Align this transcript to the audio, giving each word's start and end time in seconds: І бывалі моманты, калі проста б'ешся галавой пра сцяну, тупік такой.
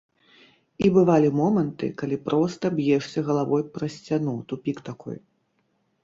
І 0.83 0.87
бывалі 0.93 1.27
моманты, 1.39 1.89
калі 2.01 2.17
проста 2.29 2.71
б'ешся 2.79 3.23
галавой 3.27 3.63
пра 3.75 3.85
сцяну, 3.97 4.33
тупік 4.53 4.77
такой. 4.89 5.17